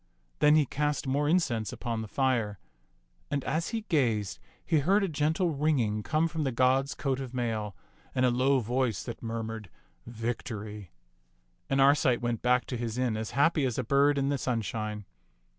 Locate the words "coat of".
6.95-7.35